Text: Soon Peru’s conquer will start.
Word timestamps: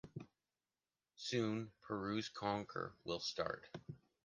Soon 1.15 1.73
Peru’s 1.79 2.27
conquer 2.27 2.95
will 3.03 3.19
start. 3.19 3.69